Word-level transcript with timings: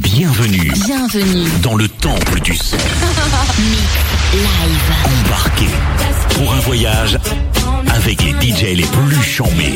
Bienvenue. 0.00 0.72
Dans 1.62 1.76
le 1.76 1.88
temple 1.88 2.40
du 2.40 2.54
son. 2.56 2.76
Live. 4.32 4.92
Embarqué 5.04 5.66
pour 6.34 6.52
un 6.52 6.60
voyage 6.60 7.18
avec 7.94 8.22
les 8.22 8.32
DJ 8.32 8.76
les 8.76 8.84
plus 8.84 9.22
chambés. 9.22 9.74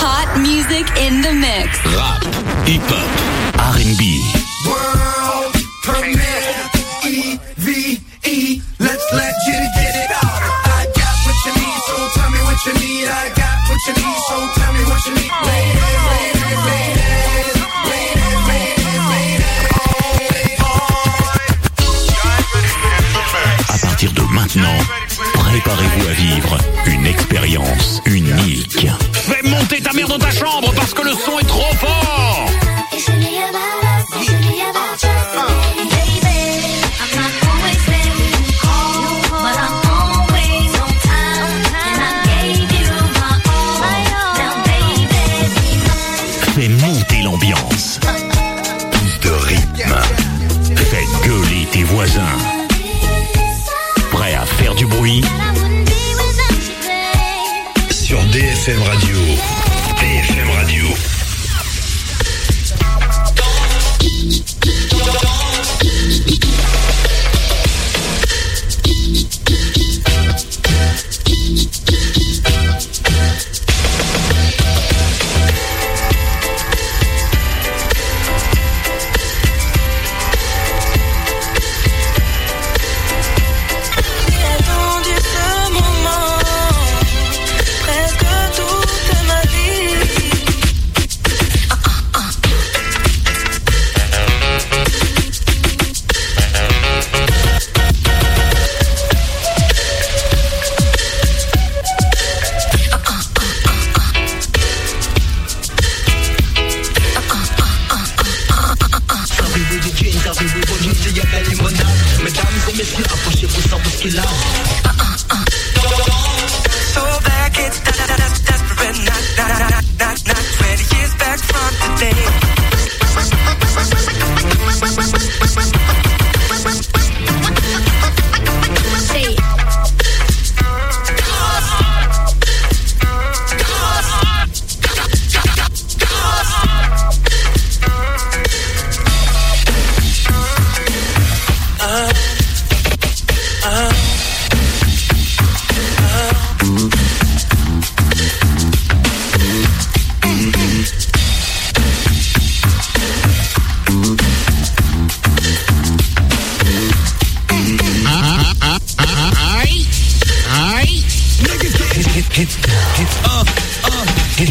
Hot 0.00 0.38
music 0.38 0.86
in 0.96 1.22
the 1.22 1.32
mix. 1.34 1.80
Rap, 1.96 2.24
hip-hop, 2.66 3.07
ta 30.18 30.30
chambre 30.30 30.72
parce 30.74 30.94
que 30.94 31.02
le 31.02 31.12
son 31.12 31.38
est 31.38 31.48
trop 31.48 31.74
fort. 31.74 32.46
Fais 46.54 46.68
monter 46.68 47.22
l'ambiance. 47.22 48.00
Plus 48.90 49.20
de 49.20 49.30
rythme. 49.30 49.94
Fais 50.76 51.28
gueuler 51.28 51.66
tes 51.70 51.84
voisins. 51.84 52.57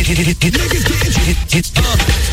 Niggas 0.07 0.23
get, 0.23 0.39
get, 0.39 0.53
get, 0.53 0.53
get, 0.53 0.71
get, 0.71 0.85
get, 0.85 0.87
get, 0.87 1.03
get, 1.03 1.25
get, 1.25 1.49
get, 1.49 1.73
get, 1.73 1.73
get, 1.75 2.26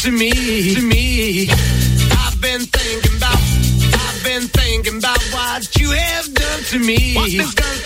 to 0.00 0.10
me, 0.10 0.30
to 0.74 0.80
me. 0.80 1.50
I've 1.50 2.40
been 2.40 2.62
thinking 2.62 3.16
about, 3.18 3.36
I've 3.36 4.24
been 4.24 4.48
thinking 4.48 4.96
about 4.96 5.20
what 5.30 5.76
you 5.76 5.90
have 5.90 6.32
done 6.32 6.62
to 6.70 6.78
me. 6.78 7.14
This 7.36 7.52
girl 7.52 7.79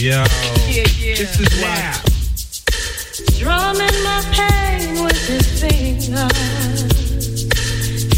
Yo. 0.00 0.10
Yeah, 0.10 0.24
yeah. 0.68 1.16
This 1.16 1.40
is 1.40 1.60
now. 1.60 1.92
Drumming 3.36 3.98
my 4.04 4.22
pain 4.30 5.02
with 5.02 5.26
his 5.26 5.60
fingers. 5.60 6.30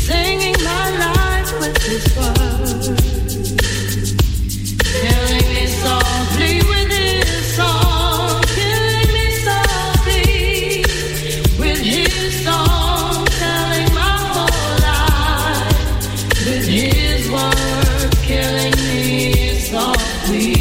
Singing 0.05 0.57
my 0.63 0.91
life 0.99 1.59
with 1.59 1.81
his 1.81 2.05
words. 2.19 2.89
killing 5.01 5.49
me 5.55 5.67
softly 5.81 6.61
with 6.69 6.91
his 6.91 7.57
song. 7.57 8.43
killing 8.45 9.11
me 9.15 9.27
softly 9.41 10.85
with 11.59 11.81
His 16.67 17.31
word 17.31 18.13
killing 18.21 18.77
me 18.77 19.55
softly. 19.55 20.60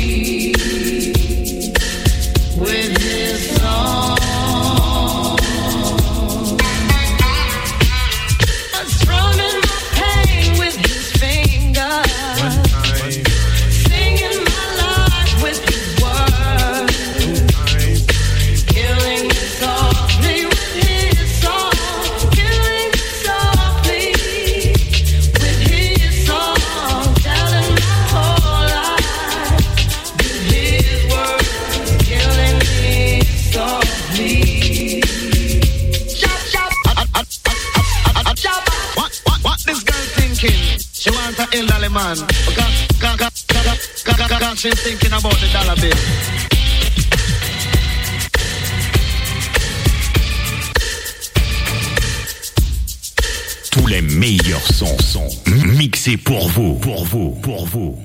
Tous 53.72 53.86
les 53.86 54.02
meilleurs 54.02 54.74
sons 54.74 54.98
sont 55.00 55.30
mixés 55.46 56.18
pour 56.18 56.50
vous, 56.50 56.74
pour 56.76 57.06
vous, 57.06 57.30
pour 57.44 57.68
vous. 57.68 57.96